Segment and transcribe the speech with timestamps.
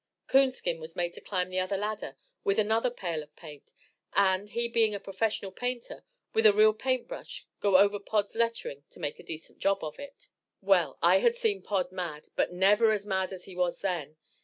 [0.25, 3.71] Coonskin was made to climb the other ladder with another pail of paint,
[4.13, 8.83] and, he being a professional painter, with a real paint brush go over Pod's lettering
[8.89, 10.27] to make a decent job of it.
[10.59, 14.17] Well, I had seen Pod mad, but never as mad as he was then.